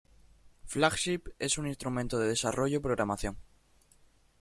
[0.65, 3.37] FlagShip es un instrumento de desarrollo y programación.